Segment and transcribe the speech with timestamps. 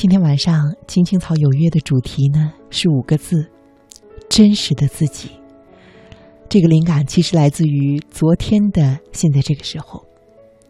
[0.00, 3.50] 今天晚上《青青草有约》的主题呢是五个字：
[4.30, 5.28] 真实的自己。
[6.48, 10.02] 这个灵感其实来自于昨天的现在这个时候，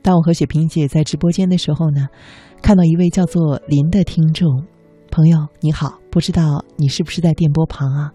[0.02, 2.08] 当我和雪萍姐在直播间的时候呢，
[2.60, 4.66] 看到一位叫做林的听众
[5.12, 8.10] 朋友，你好，不知道你是不是在电波旁啊？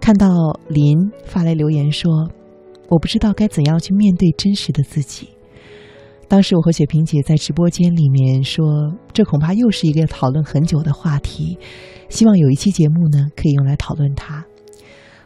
[0.00, 0.30] 看到
[0.66, 0.96] 林
[1.26, 2.10] 发来留言说
[2.88, 5.28] ：“我不知道该怎样去面对真实的自己。”
[6.32, 8.64] 当时我和雪萍姐在直播间里面说，
[9.12, 11.58] 这恐怕又是一个讨论很久的话题，
[12.08, 14.42] 希望有一期节目呢可以用来讨论它。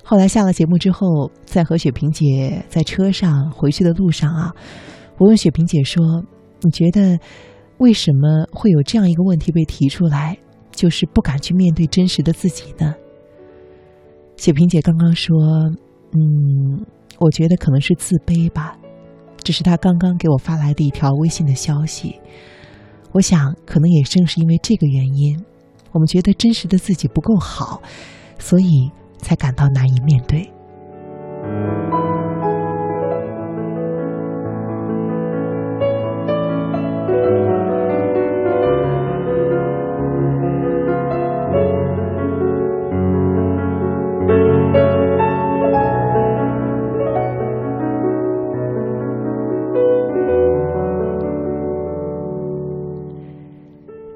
[0.02, 4.52] 后来下了节目之后，在和雪萍姐在车上回去的路上啊，
[5.18, 6.24] 我问雪萍姐说
[6.60, 7.16] ：“你觉得
[7.78, 10.36] 为什么会有这样一个问题被提出来，
[10.72, 12.92] 就是不敢去面对真实的自己呢？”
[14.36, 15.36] 雪萍姐刚刚说
[16.10, 16.84] ：“嗯，
[17.20, 18.76] 我觉得可能是自卑吧。”
[19.46, 22.18] 这是他刚刚给我发来的一条微信的消息，
[23.12, 25.40] 我想可能也正是因为这个原因，
[25.92, 27.80] 我们觉得真实的自己不够好，
[28.40, 30.50] 所以才感到难以面对。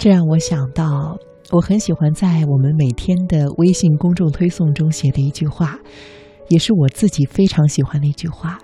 [0.01, 1.19] 这让我想到，
[1.51, 5.79] 我很喜欢在我们每天的微信公众推送中写的一句话，
[6.49, 8.59] 也是我自己非常喜欢的一句话。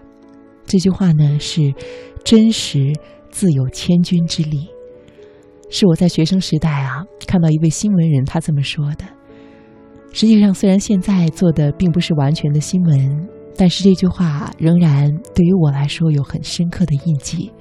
[0.65, 1.75] 这句话呢是
[2.25, 2.91] “真实
[3.31, 4.67] 自有千钧之力”，
[5.69, 9.05] 是我在学生时代啊看到一位新闻人他这么说的。
[10.15, 17.53] 实际上，虽然现在做的并不是完全的新闻，但是这句话仍然对于我来说有很深刻的印记。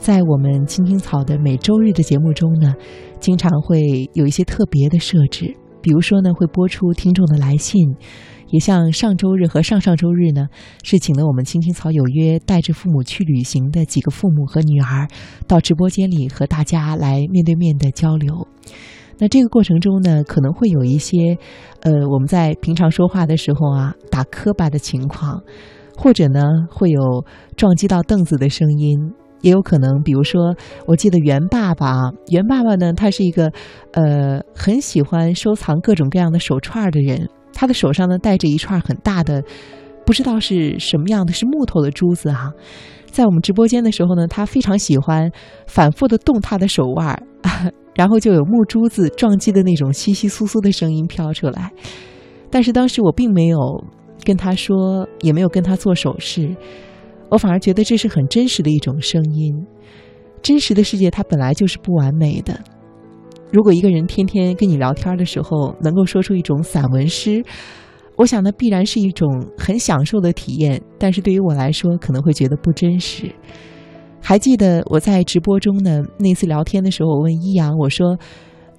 [0.00, 2.74] 在我们青青草的每周日的节目中呢，
[3.20, 7.94] 经常会有一些特别的设置，比如说呢，会播出听众的来信，
[8.48, 10.46] 也像上周日和上上周日呢，
[10.82, 15.06] 是请了我们青青草有约带着父母去旅行的几个父母和女儿，
[15.46, 18.48] 到直播间里和大家来面对面的交流。
[19.18, 21.36] 那这个过程中呢，可能会有一些，
[21.82, 25.42] 呃，我们在平常说话的时候啊，打磕巴的情况，
[25.94, 26.40] 或者呢，
[26.70, 27.24] 会有
[27.54, 28.98] 撞击到凳子的声音。
[29.40, 30.54] 也有可能，比如说，
[30.86, 33.50] 我记得袁爸爸啊，袁爸爸呢，他是一个，
[33.92, 37.28] 呃，很喜欢收藏各种各样的手串的人。
[37.52, 39.42] 他的手上呢，戴着一串很大的，
[40.06, 42.52] 不知道是什么样的，是木头的珠子哈。
[43.06, 45.30] 在我们直播间的时候呢，他非常喜欢
[45.66, 47.20] 反复的动他的手腕，
[47.94, 51.72] 然后就有木珠子撞击的那种稀稀疏疏的声音飘出来。
[52.50, 53.58] 但是当时我并没有
[54.24, 56.54] 跟他说，也没有跟他做手势。
[57.30, 59.54] 我反而觉得这是很真实的一种声音。
[60.42, 62.58] 真实的世界它本来就是不完美的。
[63.52, 67.42] 如果一个人天天跟你聊天的时候能够说出一种散文诗，
[68.16, 70.80] 我想那必然是一种很享受的体验。
[70.98, 73.32] 但是对于我来说，可能会觉得不真实。
[74.22, 78.18] 还记得我在直播中呢那次聊天的时候，我问一阳，我说：“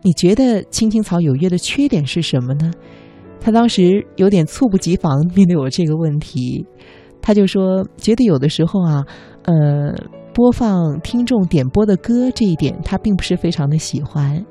[0.03, 2.71] 你觉得青青草有约的缺点是什么呢？”
[3.41, 6.65] 他当时有点猝不及防面对我这个问题。
[7.21, 9.05] 他就说，觉得有的时候啊，
[9.43, 9.93] 呃，
[10.33, 14.43] 播放听众点播的歌这一点，他并不是非常的喜欢。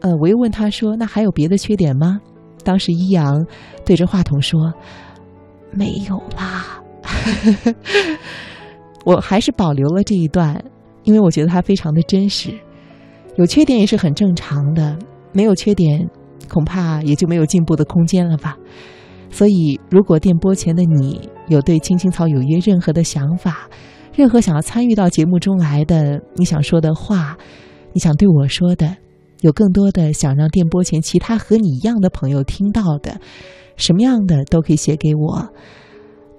[0.00, 2.20] 呃，我又问他说，那还有别的缺点吗？
[2.64, 3.44] 当时一阳
[3.84, 4.72] 对着话筒说，
[5.72, 6.80] 没有啦。
[9.04, 10.62] 我还是保留了这一段，
[11.04, 12.52] 因为我觉得它非常的真实。
[13.36, 14.98] 有缺点也是很正常的，
[15.32, 16.08] 没有缺点，
[16.48, 18.56] 恐怕也就没有进步的空间了吧。
[19.30, 23.68] 所以，如果电波前的你有对青青草有约任何的想法，
[24.14, 27.36] 任何想要参与到节目中来的，你想说的话，
[27.92, 28.96] 你想对我说的，
[29.40, 33.20] 有更多的想让电波前其他和你一样的朋友听到的，
[33.76, 35.48] 什么样的都可以写给我。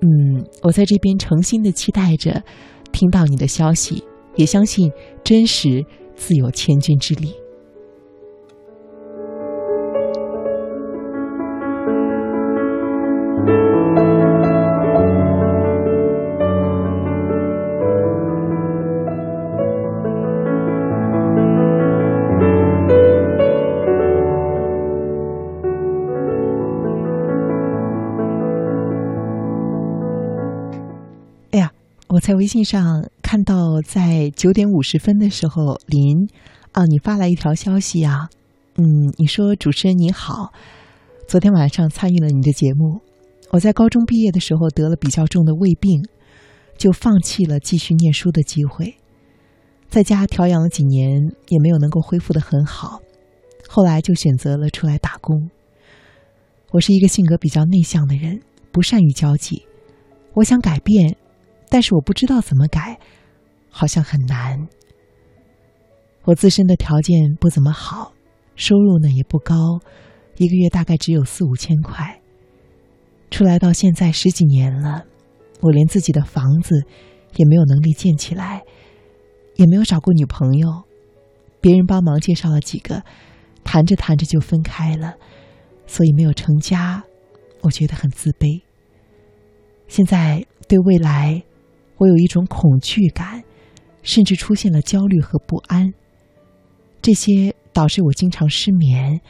[0.01, 2.43] 嗯，我在这边诚心的期待着
[2.91, 4.03] 听到你的消息，
[4.35, 4.91] 也相信
[5.23, 5.83] 真实
[6.15, 7.33] 自有千钧之力。
[32.19, 36.27] 在微信上看到，在九点五十分的时候，林
[36.71, 38.29] 啊，你发来一条消息啊，
[38.75, 38.83] 嗯，
[39.17, 40.51] 你说主持人你好，
[41.27, 42.99] 昨天晚上参与了你的节目，
[43.51, 46.03] 我在高中毕业的时候得了比较重的胃病，
[46.77, 48.95] 就放弃了继续念书的机会，
[49.87, 53.01] 在家调养了几年，也没有能够恢复的很好，
[53.67, 55.49] 后来就选择了出来打工。
[56.71, 59.65] 我是一个性格比较内向的人，不善于交际。
[60.35, 61.17] 我想改变，
[61.69, 62.99] 但是我不知道怎么改，
[63.69, 64.67] 好像很难。
[66.23, 68.13] 我自身的条件不怎么好，
[68.55, 69.79] 收入呢也不高，
[70.37, 72.19] 一个月大概只有四五千块。
[73.31, 75.05] 出来到现在十几年了，
[75.61, 76.83] 我连自己的房子
[77.35, 78.63] 也没有能力建起来，
[79.55, 80.67] 也没有找过女朋友，
[81.61, 83.03] 别人帮忙介绍了几个，
[83.63, 85.15] 谈着谈着就分开了。
[85.85, 87.03] 所以没有成家，
[87.61, 88.61] 我觉得很自卑。
[89.87, 91.43] 现在对未来，
[91.99, 93.43] 我有一种恐惧感，
[94.03, 95.93] 甚至出现了焦虑和不安。
[97.01, 99.21] 这些导致我经常失眠。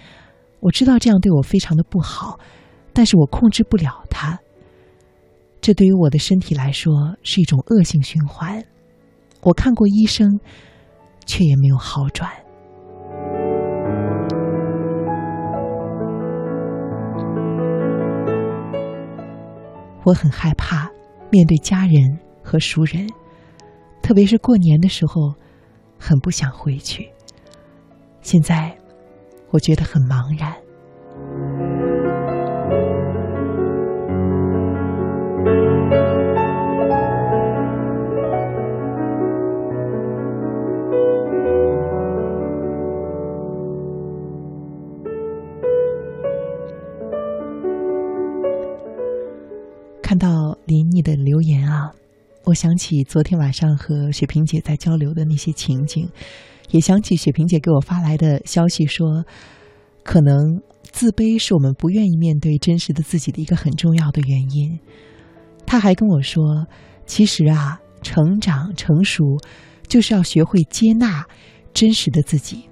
[0.59, 2.39] 我知道这样对我非常的不好，
[2.93, 4.39] 但是我控制不了它。
[5.61, 8.63] 这对于我的身体来说是一种恶性循环。
[9.41, 10.39] 我看过医生，
[11.25, 12.29] 却也没有好转。
[20.05, 20.89] 我很害怕
[21.31, 22.19] 面对家人
[22.49, 23.07] 和熟人，
[24.01, 25.35] 特别是过年的时候，
[25.99, 27.07] 很不想回去。
[28.21, 28.75] 现在，
[29.51, 30.51] 我觉得很茫然。
[52.49, 56.09] 我想起昨天晚上和雪萍姐在交流的那些情景，
[56.71, 59.23] 也想起雪萍姐给我发来的消息说，
[60.03, 60.35] 可能
[60.81, 64.79] 自卑是我们不愿意面对真实的自己的一个很重要的原因。
[65.67, 66.65] 她还跟我说，
[67.05, 69.23] 其实啊，成长成熟
[69.87, 71.23] 就是要学会接纳
[71.71, 72.67] 真实的自己。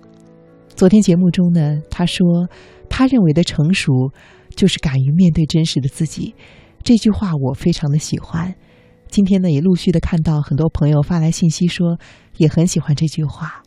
[0.70, 2.50] 昨天节目中呢，她说，
[2.90, 3.92] 她认为的成熟
[4.56, 6.34] 就是敢于面对真实的自己。
[6.84, 8.56] 这句话我非常的喜欢，
[9.10, 11.98] 今天呢也陆续的看到很多朋友发来信息说
[12.38, 13.64] 也很喜欢这句话。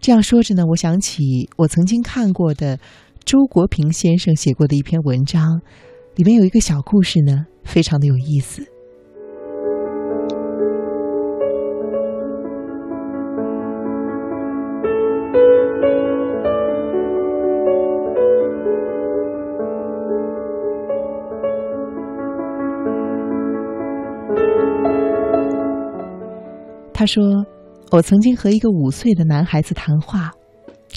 [0.00, 2.78] 这样说着呢，我想起我曾经看过的
[3.24, 5.60] 周国平先生写过的一篇文章，
[6.14, 8.77] 里面有一个小故事呢，非常的有意思。
[26.98, 27.46] 他说
[27.92, 30.32] ：“我曾经和一个五岁的男孩子谈话，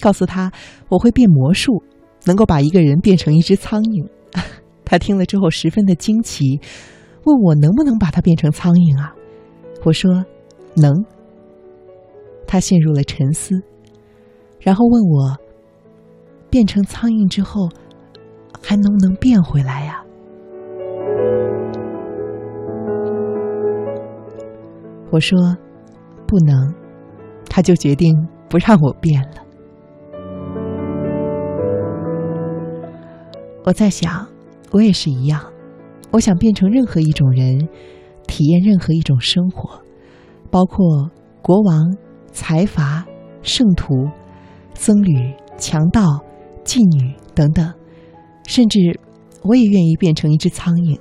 [0.02, 0.52] 告诉他
[0.90, 1.84] 我会变魔术，
[2.26, 4.10] 能够把一个人变成一只苍蝇。
[4.84, 6.60] 他听了之后十分的惊奇，
[7.24, 9.14] 问我能不能把他变成苍蝇啊？
[9.84, 10.26] 我说
[10.76, 10.92] 能。
[12.48, 13.62] 他陷入了沉思，
[14.60, 15.38] 然后问我：
[16.50, 17.70] 变成苍蝇之后，
[18.60, 20.04] 还能不能变回来呀？
[25.12, 25.38] 我说。”
[26.32, 26.74] 不能，
[27.50, 28.16] 他就决定
[28.48, 29.44] 不让我变了。
[33.66, 34.26] 我在想，
[34.72, 35.44] 我也是一样，
[36.10, 37.68] 我想变成任何一种人，
[38.28, 39.82] 体验任何一种生活，
[40.50, 41.12] 包括
[41.42, 41.98] 国王、
[42.32, 43.06] 财阀、
[43.42, 43.94] 圣徒、
[44.74, 46.02] 僧侣、强盗、
[46.64, 47.74] 妓女等等，
[48.48, 48.98] 甚至
[49.44, 50.98] 我也愿意变成一只苍蝇，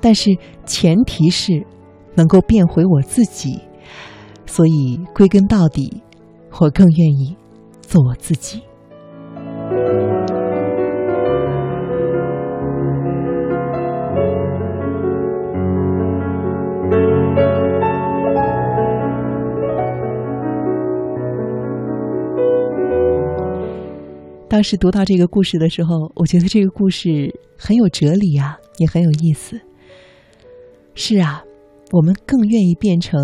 [0.00, 0.30] 但是
[0.64, 1.66] 前提是
[2.14, 3.58] 能够变回我自己。
[4.52, 6.02] 所以，归根到底，
[6.58, 7.36] 我更愿意
[7.80, 8.60] 做我自己。
[24.48, 29.60] 当时读到这个故事的时候，我觉得这个故事很有哲理啊，也很有意思。
[30.96, 31.44] 是啊。
[31.92, 33.18] 我们更愿意变成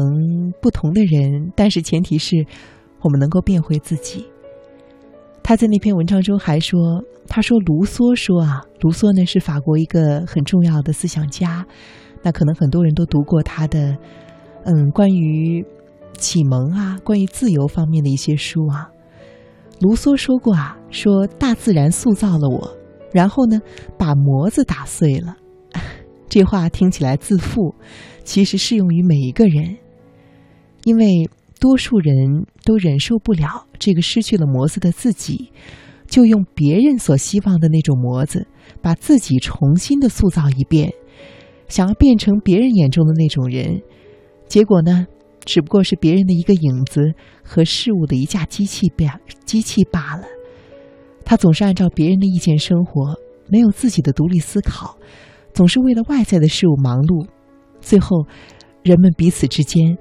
[0.61, 2.45] 不同的人，但是前提是
[3.01, 4.27] 我们能够变回自己。
[5.43, 11.65] 他在那篇文章中还说：“他说卢梭说啊，卢梭呢是法国一个很重要的思想家，
[12.23, 13.97] 那可能很多人都读过他的，
[14.65, 15.65] 嗯，关于
[16.19, 18.91] 启蒙啊，关于自由方面的一些书啊。
[19.79, 22.77] 卢梭说过啊，说大自然塑造了我，
[23.13, 23.61] 然后呢
[23.97, 25.37] 把模子打碎了。
[26.29, 27.73] 这话听起来自负。”
[28.27, 29.77] 其实适用于每一个人，
[30.83, 31.31] 因为
[31.61, 35.53] 多数人都忍受不了这个失去了模子的自己，
[36.09, 38.47] 就用别人所希望的那种模子，
[38.83, 40.93] 把自己重新的塑造一遍，
[41.69, 43.81] 想要变成别人眼中的那种人，
[44.49, 45.07] 结果呢，
[45.45, 47.15] 只不过是别人的一个影子
[47.45, 50.25] 和事物的一架机器罢机器罢了。
[51.25, 53.15] 他总是按照别人的意见生活，
[53.49, 54.99] 没有自己的独立思考，
[55.55, 57.27] 总是为了外在的事物忙碌，
[57.87, 58.27] 最后，
[58.83, 59.97] 人们彼此之间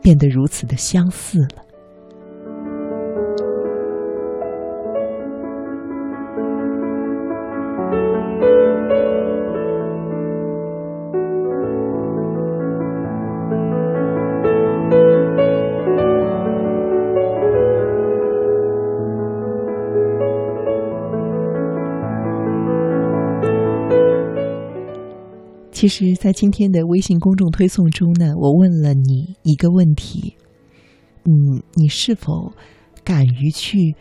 [0.00, 1.67] 变得如此的相似了。
[25.78, 30.34] 其实，在今天的微信公众推送中呢，我问了你一个问题：
[31.22, 32.52] 嗯，你是否
[33.04, 33.94] 敢于去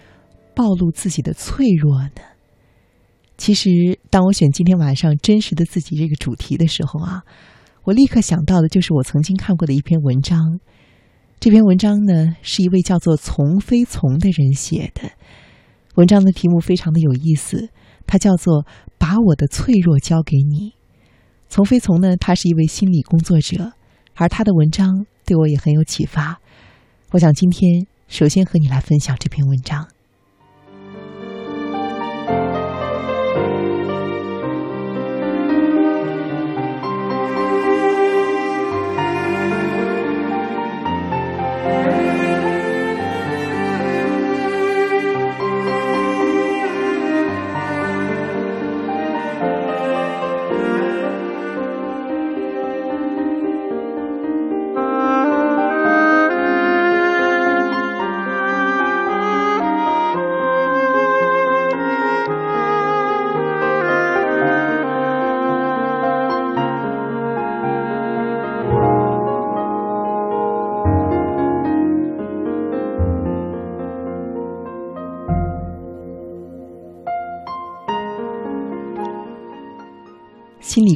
[0.56, 2.22] 暴露自己的脆弱呢？
[3.38, 3.70] 其实，
[4.10, 7.22] 当我选今天晚上“真实的自己”这个主题的时候啊，
[7.84, 10.60] 我立刻想到的就是我曾经看过的一篇文章。
[11.40, 15.12] 这篇文章呢，是一位叫做从飞从的人写的。
[15.94, 17.70] 文章的题目非常的有意思，
[18.08, 18.64] 它叫做
[18.98, 20.72] 《把我的脆弱交给你》。
[21.50, 23.74] 丛飞从呢，他是一位心理工作者，
[24.16, 26.40] 而他的文章对我也很有启发。
[27.12, 29.88] 我想今天首先和你来分享这篇文章。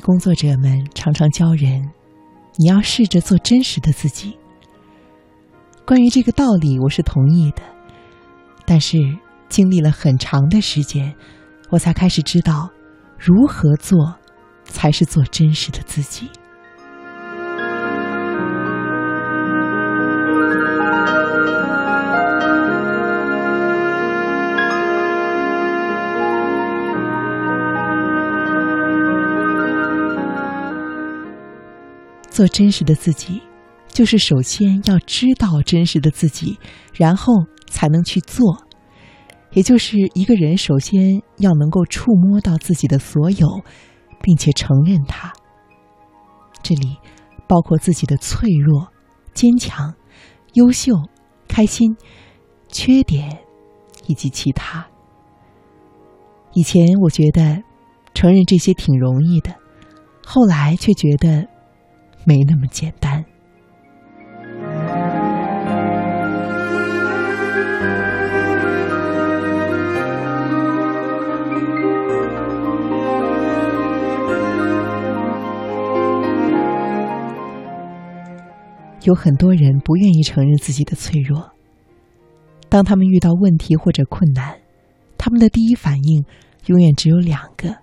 [0.01, 1.91] 工作者们常常教人，
[2.57, 4.37] 你要试着做真实的自己。
[5.85, 7.61] 关于这个道理，我是同意的。
[8.65, 8.97] 但是
[9.47, 11.13] 经历了很长的时间，
[11.69, 12.69] 我才开始知道，
[13.17, 14.15] 如何做
[14.63, 16.29] 才是做真实的自己。
[32.31, 33.41] 做真实的自己，
[33.89, 36.57] 就是首先要知道真实的自己，
[36.95, 37.33] 然后
[37.67, 38.65] 才能去做。
[39.51, 43.47] 也就是一个人首先要能够触摸到自己的所有，
[44.21, 45.33] 并且承认它。
[46.63, 46.97] 这里
[47.47, 48.87] 包括自己的脆弱、
[49.33, 49.93] 坚强、
[50.53, 50.93] 优秀、
[51.49, 51.97] 开心、
[52.69, 53.39] 缺点
[54.07, 54.87] 以及其他。
[56.53, 57.61] 以前我觉得
[58.13, 59.53] 承认这些挺容易的，
[60.25, 61.50] 后来却觉得。
[62.23, 63.25] 没那么简单。
[79.03, 81.51] 有很多人不愿意承认自己的脆弱。
[82.69, 84.59] 当他们遇到问题或者困难，
[85.17, 86.23] 他们的第一反应
[86.67, 87.77] 永远只有两个：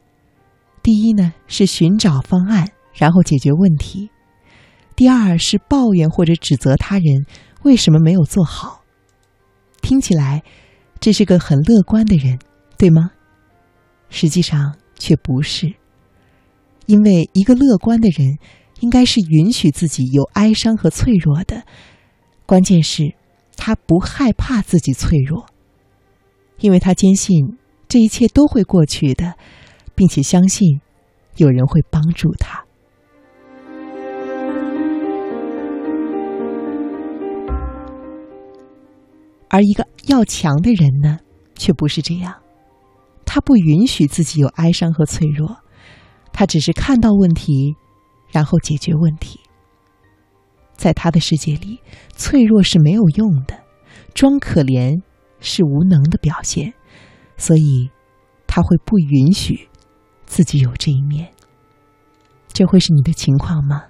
[0.81, 4.11] 第一呢是寻找方案，然后解决问题。
[4.99, 7.25] 第二是抱怨或者指责他人
[7.63, 8.83] 为什么没有做好，
[9.81, 10.43] 听起来
[10.99, 12.41] 这是个很乐观的人，
[12.77, 13.13] 对吗？
[14.09, 15.73] 实际上却不是，
[16.87, 18.39] 因为一个乐观的人
[18.81, 21.63] 应该是允许自己有哀伤和脆弱的，
[22.45, 23.15] 关键是，
[23.57, 25.47] 他不害怕自己脆弱，
[26.59, 29.35] 因为他坚信这一切都会过去的，
[29.95, 30.81] 并且相信
[31.37, 32.65] 有人会帮助他。
[39.49, 41.19] 而一个要强的人呢，
[41.55, 42.35] 却不是这样。
[43.25, 45.57] 他不允许自己有哀伤和脆弱，
[46.33, 47.75] 他只是看到问题，
[48.31, 49.41] 然后解决问题。
[50.75, 51.81] 在他的世界里，
[52.15, 53.59] 脆弱是没有用的，
[54.15, 55.03] 装可怜
[55.41, 56.73] 是无能的表现，
[57.37, 57.91] 所以
[58.47, 59.69] 他会不允许
[60.25, 61.29] 自己有这一面。
[62.53, 63.85] 这会是你的情况吗？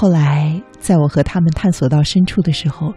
[0.00, 2.94] 后来，在我和他们探索到深处的时候，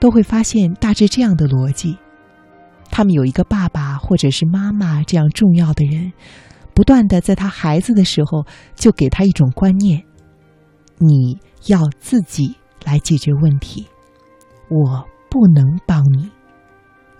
[0.00, 1.98] 都会发现大致这样的逻辑：
[2.90, 6.10] 他们有一个爸爸或者是妈妈这样重要的人，
[6.72, 10.02] 不断的在他孩子的时候就给他一种观念：
[10.96, 13.86] 你要自己来解决问题，
[14.70, 16.30] 我不能帮你，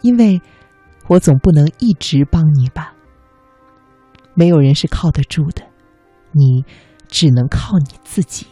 [0.00, 0.40] 因为
[1.06, 2.94] 我总不能一直帮你吧。
[4.32, 5.62] 没有人是靠得住的，
[6.32, 6.64] 你
[7.08, 8.46] 只能靠你自己。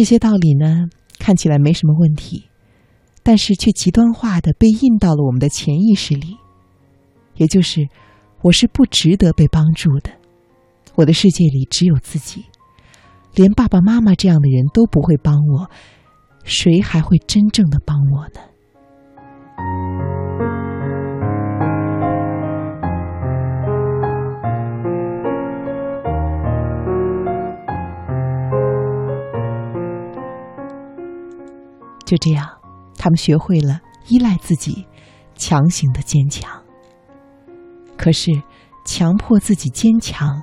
[0.00, 0.86] 这些道理呢，
[1.18, 2.48] 看起来没什么问题，
[3.22, 6.38] 但是却极端化的被印到了我们的潜意识里。
[7.36, 7.86] 也就是，
[8.40, 10.10] 我是不值得被帮助的，
[10.94, 12.46] 我的世界里只有自己，
[13.34, 15.70] 连爸爸妈妈这样的人都不会帮我，
[16.44, 18.40] 谁还会真正的帮我呢？
[32.10, 32.44] 就这样，
[32.98, 34.84] 他们学会了依赖自己，
[35.36, 36.50] 强行的坚强。
[37.96, 38.32] 可是，
[38.84, 40.42] 强迫自己坚强，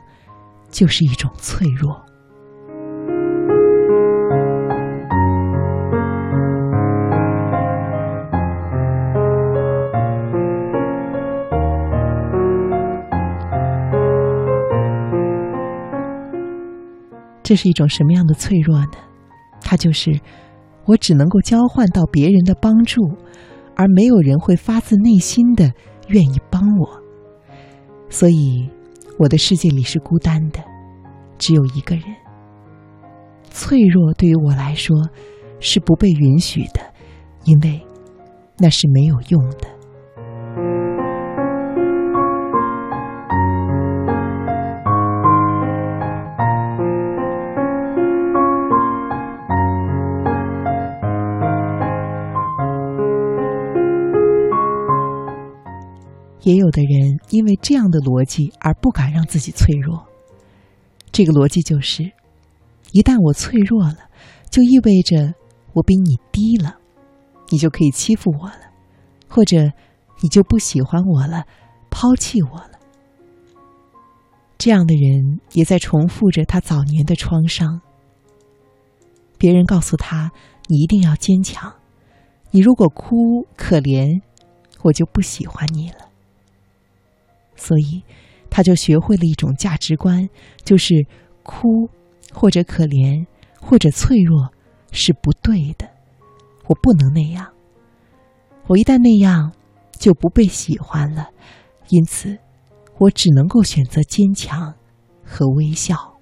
[0.72, 2.06] 就是一种脆弱。
[17.44, 18.92] 这是一种什么样的脆弱呢？
[19.60, 20.18] 它就是。
[20.88, 23.02] 我只能够交换到别人的帮助，
[23.76, 25.72] 而没有人会发自内心的
[26.08, 27.04] 愿意帮我。
[28.10, 28.70] 所以，
[29.20, 30.64] 我的世界里是孤单的，
[31.38, 32.04] 只有一个人。
[33.52, 34.96] 脆弱对于我来说
[35.60, 36.80] 是不被允许的，
[37.44, 37.82] 因为
[38.58, 40.87] 那是没有用的。
[56.48, 60.08] 也有的人因为这样的逻辑而不敢让自己脆弱。
[61.12, 62.04] 这个逻辑就是：
[62.94, 63.98] 一旦我脆弱了，
[64.50, 65.34] 就意味着
[65.74, 66.78] 我比你低了，
[67.50, 68.72] 你就可以欺负我了，
[69.28, 69.58] 或者
[70.22, 71.44] 你就不喜欢我了，
[71.90, 72.80] 抛弃我了。
[74.58, 77.82] 这样的人也在重复着他早年的创伤。
[79.38, 80.32] 别人告诉他
[80.68, 81.74] ：“你一定要坚强，
[82.52, 84.22] 你如果哭可怜，
[84.84, 86.07] 我就不喜欢你了。”
[87.58, 88.04] 所以，
[88.50, 90.30] 他就学会了一种价值观，
[90.64, 91.06] 就是
[91.44, 91.90] 哭
[92.32, 93.26] 或者可怜
[93.60, 94.54] 或者脆弱
[94.92, 95.90] 是不对的。
[96.68, 97.48] 我不能那样，
[98.68, 99.52] 我一旦那样，
[99.92, 101.30] 就不被喜欢了。
[101.90, 102.38] 因此，
[102.98, 104.74] 我只能够选择坚强
[105.24, 106.17] 和微笑。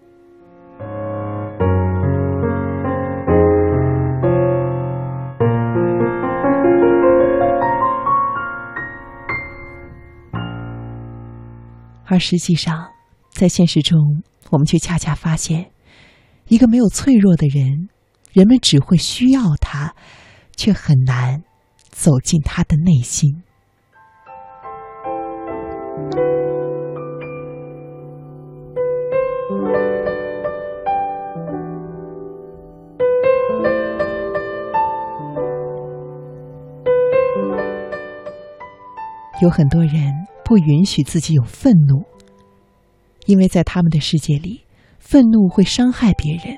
[12.07, 12.91] 而实际上，
[13.31, 15.71] 在现实中，我们却恰恰发现，
[16.47, 17.89] 一个没有脆弱的人，
[18.31, 19.95] 人们只会需要他，
[20.55, 21.43] 却很难
[21.89, 23.41] 走进他的内心。
[39.41, 40.34] 有很多人。
[40.45, 42.05] 不允许自己有愤怒，
[43.25, 44.63] 因为在他们的世界里，
[44.99, 46.57] 愤怒会伤害别人，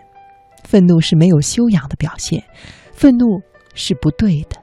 [0.66, 2.44] 愤怒是没有修养的表现，
[2.92, 3.40] 愤怒
[3.74, 4.62] 是不对的、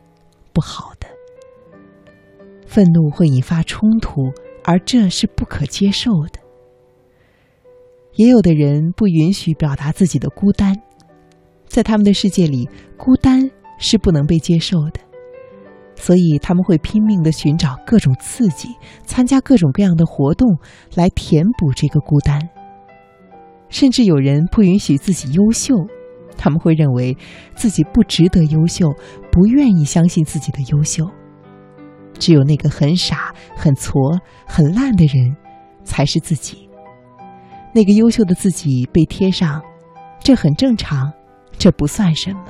[0.52, 1.08] 不好的，
[2.66, 4.30] 愤怒会引发冲突，
[4.62, 6.38] 而这是不可接受的。
[8.16, 10.76] 也有的人不允许表达自己的孤单，
[11.66, 15.00] 在他们的世界里，孤单是不能被接受的。
[15.96, 18.68] 所以他们会拼命的寻找各种刺激，
[19.04, 20.58] 参加各种各样的活动，
[20.94, 22.40] 来填补这个孤单。
[23.68, 25.74] 甚至有人不允许自己优秀，
[26.36, 27.16] 他们会认为
[27.54, 28.92] 自己不值得优秀，
[29.32, 31.08] 不愿意相信自己的优秀。
[32.18, 35.36] 只有那个很傻、很挫、很烂的人，
[35.82, 36.68] 才是自己。
[37.74, 39.60] 那个优秀的自己被贴上，
[40.20, 41.12] 这很正常，
[41.58, 42.44] 这不算什么。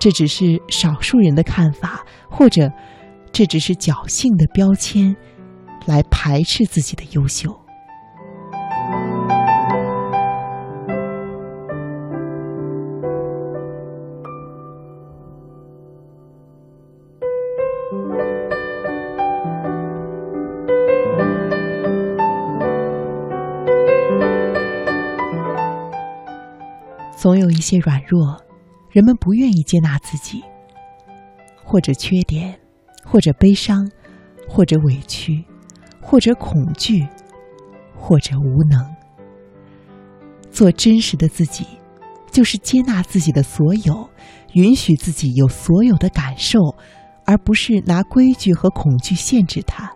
[0.00, 2.72] 这只是少数人的看法，或者
[3.30, 5.14] 这只是侥幸的标签，
[5.86, 7.54] 来排斥自己的优秀。
[27.18, 28.40] 总有一些软弱，
[28.90, 30.42] 人们不愿意接纳自己，
[31.64, 32.58] 或者缺点，
[33.04, 33.88] 或者悲伤，
[34.48, 35.44] 或者委屈，
[36.00, 37.06] 或者恐惧，
[37.94, 38.84] 或者无能。
[40.50, 41.64] 做真实的自己，
[42.32, 44.10] 就是接纳自己的所有，
[44.54, 46.58] 允许自己有所有的感受，
[47.24, 49.88] 而不是拿规矩和恐惧限制它。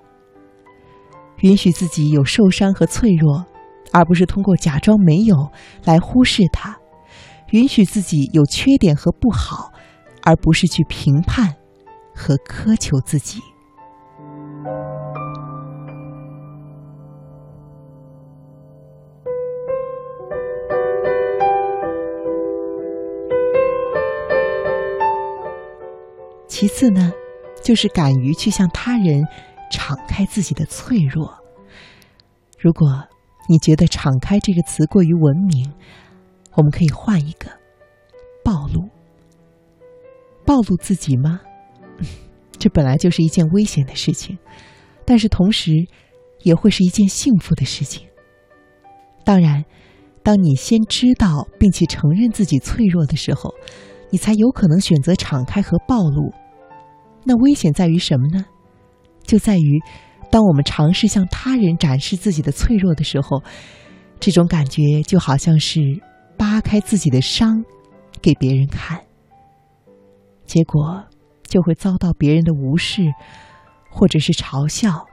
[1.40, 3.44] 允许自己有受伤和脆弱，
[3.92, 5.50] 而不是通过假装没有
[5.84, 6.70] 来忽视它；
[7.50, 9.72] 允许自己有缺点和不好，
[10.22, 11.54] 而不是去评判
[12.14, 13.40] 和苛求自己。
[26.48, 27.12] 其次呢，
[27.62, 29.24] 就是敢于去向他人。
[29.70, 31.34] 敞开自己的脆弱。
[32.60, 32.86] 如果
[33.48, 35.72] 你觉得“敞开”这个词过于文明，
[36.54, 37.50] 我们可以换一个
[38.44, 38.88] “暴露”。
[40.46, 41.40] 暴露自己吗？
[42.58, 44.38] 这本来就是一件危险的事情，
[45.04, 45.72] 但是同时
[46.42, 48.06] 也会是一件幸福的事情。
[49.24, 49.64] 当然，
[50.22, 53.54] 当你先知道并且承认自己脆弱的时候，
[54.10, 56.32] 你才有可能选择敞开和暴露。
[57.24, 58.44] 那危险在于什么呢？
[59.22, 59.80] 就在于，
[60.30, 63.42] 当我们尝试向他人展示自己的脆弱的时候，
[64.20, 65.80] 这种感觉就好像是
[66.36, 67.64] 扒开自己的伤，
[68.22, 69.04] 给别人看，
[70.44, 71.04] 结果
[71.42, 73.12] 就会遭到别人的无视，
[73.90, 75.06] 或者是嘲笑，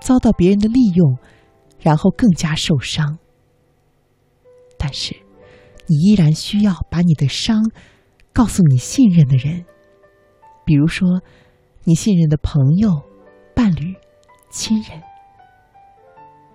[0.00, 1.18] 遭到别人的利用，
[1.80, 3.18] 然后更加受伤。
[4.78, 5.14] 但是，
[5.86, 7.70] 你依然需要把你的伤
[8.32, 9.64] 告诉你信任的人，
[10.64, 11.22] 比如说
[11.84, 13.02] 你信任的朋友。
[13.54, 13.94] 伴侣、
[14.50, 15.02] 亲人，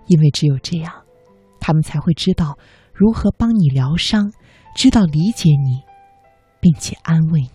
[0.08, 0.92] 因为只有这样，
[1.60, 2.58] 他们才会知道
[2.98, 4.32] 如何帮你疗伤，
[4.74, 5.84] 知道理解你，
[6.58, 7.48] 并且安慰你。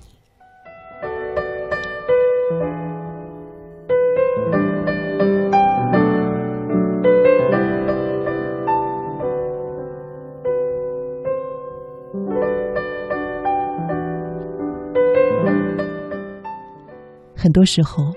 [17.36, 18.14] 很多时候。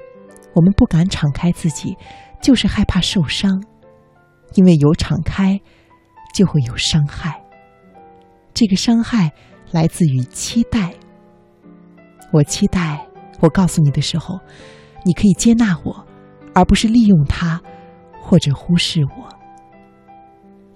[0.55, 1.95] 我们不敢敞开自己，
[2.41, 3.63] 就是害怕受伤，
[4.55, 5.61] 因为有敞开，
[6.37, 7.41] 就会有伤害。
[8.53, 9.33] 这个伤害
[9.71, 10.93] 来自于期待。
[12.31, 13.07] 我期待
[13.41, 14.39] 我告诉你的时候，
[15.05, 16.07] 你可以接纳我，
[16.53, 17.59] 而不是利用它，
[18.21, 19.29] 或者忽视我。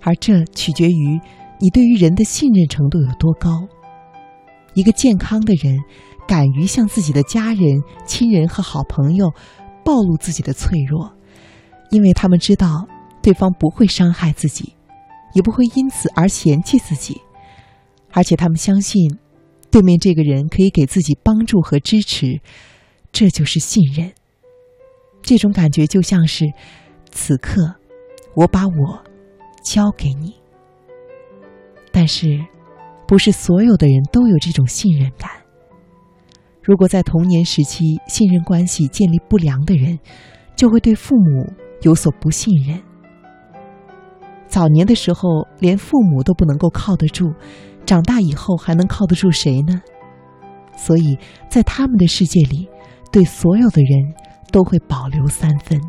[0.01, 1.21] 而这取决于
[1.59, 3.51] 你对于人的信任程度有多高。
[4.73, 5.79] 一个健康的人，
[6.27, 9.31] 敢于向自己的家人、亲人和好朋友。
[9.83, 11.11] 暴露自己的脆弱，
[11.91, 12.87] 因为他们知道
[13.23, 14.75] 对方不会伤害自己，
[15.35, 17.21] 也不会因此而嫌弃自己，
[18.13, 19.19] 而且他们相信
[19.71, 22.41] 对面这个人可以给自己帮助和支持，
[23.13, 24.13] 这就是信任。
[25.23, 26.51] 这种感觉就像是
[27.11, 27.75] 此刻
[28.35, 29.05] 我把我
[29.63, 30.35] 交给你，
[31.93, 32.45] 但是
[33.07, 35.31] 不是所有的人都有这种信任感。
[36.63, 39.99] 如果在童年时期信任关系建立不良的人，
[40.57, 42.81] 就会对父母有所不信任。
[44.51, 47.33] 早年的时候连父母都不能够靠得住，
[47.87, 49.81] 长大以后还能靠得住谁呢？
[50.77, 51.17] 所以
[51.49, 52.69] 在他们的世界里，
[53.13, 54.13] 对所有的人
[54.51, 55.81] 都会保留三分。